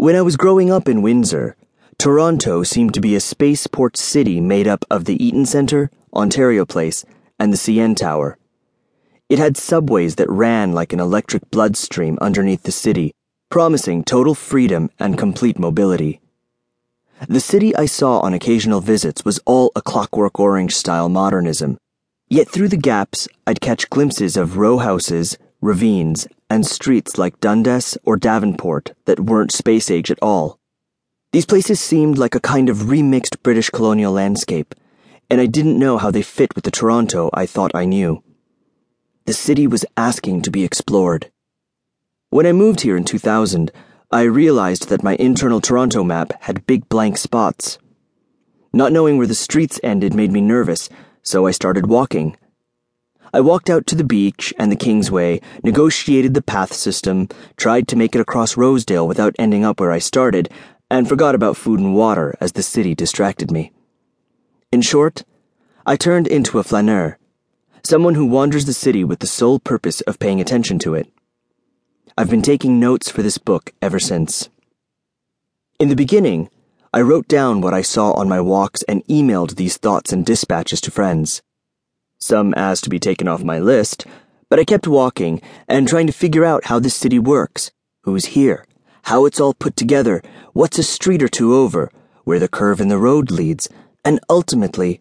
[0.00, 1.56] When I was growing up in Windsor,
[1.98, 7.04] Toronto seemed to be a spaceport city made up of the Eaton Centre, Ontario Place,
[7.38, 8.38] and the CN Tower.
[9.28, 13.12] It had subways that ran like an electric bloodstream underneath the city,
[13.50, 16.22] promising total freedom and complete mobility.
[17.28, 21.76] The city I saw on occasional visits was all a clockwork orange style modernism.
[22.26, 27.96] Yet through the gaps, I'd catch glimpses of row houses, ravines, and streets like Dundas
[28.04, 30.58] or Davenport that weren't space age at all.
[31.32, 34.74] These places seemed like a kind of remixed British colonial landscape,
[35.30, 38.22] and I didn't know how they fit with the Toronto I thought I knew.
[39.26, 41.30] The city was asking to be explored.
[42.30, 43.70] When I moved here in 2000,
[44.10, 47.78] I realized that my internal Toronto map had big blank spots.
[48.72, 50.88] Not knowing where the streets ended made me nervous,
[51.22, 52.36] so I started walking.
[53.32, 57.96] I walked out to the beach and the Kingsway, negotiated the path system, tried to
[57.96, 60.50] make it across Rosedale without ending up where I started,
[60.90, 63.72] and forgot about food and water as the city distracted me.
[64.72, 65.24] In short,
[65.86, 67.18] I turned into a flaneur,
[67.84, 71.08] someone who wanders the city with the sole purpose of paying attention to it.
[72.18, 74.48] I've been taking notes for this book ever since.
[75.78, 76.50] In the beginning,
[76.92, 80.80] I wrote down what I saw on my walks and emailed these thoughts and dispatches
[80.82, 81.40] to friends.
[82.20, 84.06] Some asked to be taken off my list,
[84.50, 87.70] but I kept walking and trying to figure out how this city works,
[88.02, 88.66] who's here,
[89.04, 91.90] how it's all put together, what's a street or two over,
[92.24, 93.68] where the curve in the road leads,
[94.04, 95.00] and ultimately,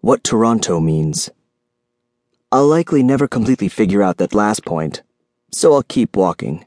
[0.00, 1.30] what Toronto means.
[2.52, 5.02] I'll likely never completely figure out that last point,
[5.50, 6.66] so I'll keep walking.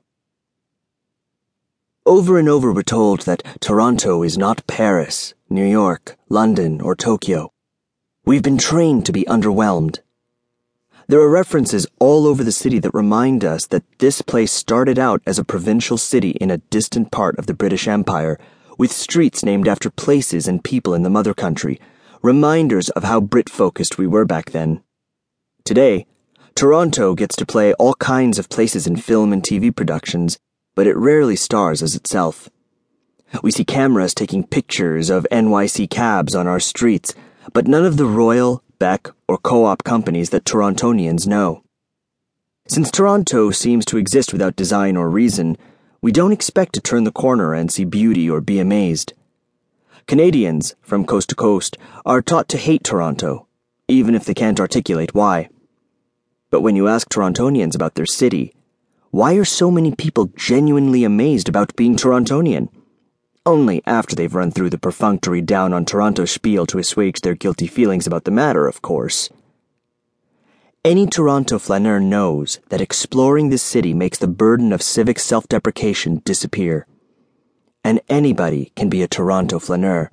[2.05, 7.53] Over and over we're told that Toronto is not Paris, New York, London, or Tokyo.
[8.23, 9.97] We've been trained to be underwhelmed.
[11.07, 15.23] There are references all over the city that remind us that this place started out
[15.25, 18.37] as a provincial city in a distant part of the British Empire,
[18.77, 21.81] with streets named after places and people in the mother country,
[22.21, 24.83] reminders of how Brit focused we were back then.
[25.65, 26.05] Today,
[26.53, 30.37] Toronto gets to play all kinds of places in film and TV productions,
[30.75, 32.51] but it rarely stars as itself.
[33.41, 37.15] We see cameras taking pictures of NYC cabs on our streets,
[37.53, 41.63] but none of the Royal, Beck, or co op companies that Torontonians know.
[42.67, 45.57] Since Toronto seems to exist without design or reason,
[46.01, 49.13] we don't expect to turn the corner and see beauty or be amazed.
[50.07, 53.47] Canadians, from coast to coast, are taught to hate Toronto,
[53.87, 55.49] even if they can't articulate why.
[56.49, 58.53] But when you ask Torontonians about their city,
[59.11, 62.69] why are so many people genuinely amazed about being Torontonian?
[63.45, 67.65] Only after they've run through the perfunctory down on Toronto spiel to assuage their guilty
[67.65, 69.29] feelings about the matter, of course.
[70.85, 76.21] Any Toronto flaneur knows that exploring this city makes the burden of civic self deprecation
[76.23, 76.85] disappear.
[77.83, 80.11] And anybody can be a Toronto flaneur.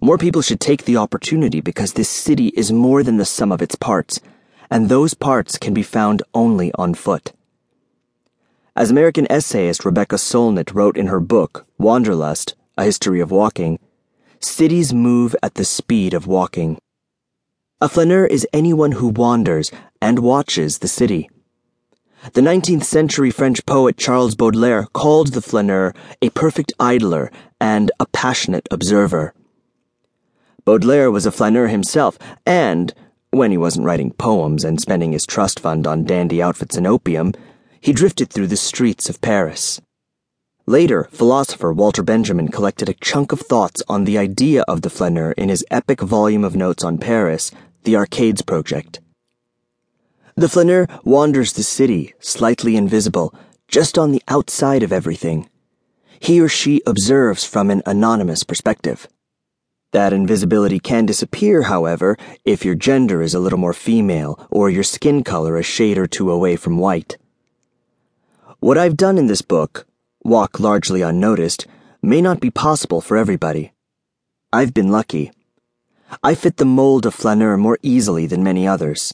[0.00, 3.62] More people should take the opportunity because this city is more than the sum of
[3.62, 4.20] its parts,
[4.68, 7.32] and those parts can be found only on foot.
[8.76, 13.78] As American essayist Rebecca Solnit wrote in her book, Wanderlust A History of Walking,
[14.38, 16.76] cities move at the speed of walking.
[17.80, 19.72] A flaneur is anyone who wanders
[20.02, 21.30] and watches the city.
[22.34, 28.04] The 19th century French poet Charles Baudelaire called the flaneur a perfect idler and a
[28.04, 29.32] passionate observer.
[30.66, 32.92] Baudelaire was a flaneur himself, and,
[33.30, 37.32] when he wasn't writing poems and spending his trust fund on dandy outfits and opium,
[37.80, 39.80] he drifted through the streets of Paris.
[40.66, 45.30] Later, philosopher Walter Benjamin collected a chunk of thoughts on the idea of the flaneur
[45.32, 47.52] in his epic volume of notes on Paris,
[47.84, 49.00] The Arcades Project.
[50.34, 53.32] The flaneur wanders the city, slightly invisible,
[53.68, 55.48] just on the outside of everything.
[56.18, 59.06] He or she observes from an anonymous perspective.
[59.92, 64.82] That invisibility can disappear, however, if your gender is a little more female or your
[64.82, 67.16] skin color a shade or two away from white.
[68.60, 69.86] What I've done in this book,
[70.24, 71.66] walk largely unnoticed,
[72.00, 73.74] may not be possible for everybody.
[74.50, 75.30] I've been lucky.
[76.22, 79.12] I fit the mold of flaneur more easily than many others.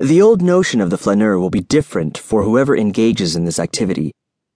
[0.00, 4.12] The old notion of the flaneur will be different for whoever engages in this activity,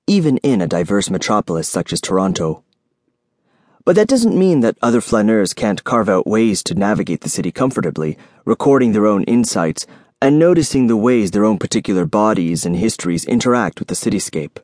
[0.08, 2.64] even in a diverse metropolis such as Toronto.
[3.84, 7.52] But that doesn't mean that other flaneurs can't carve out ways to navigate the city
[7.52, 9.86] comfortably, recording their own insights
[10.22, 14.58] and noticing the ways their own particular bodies and histories interact with the cityscape.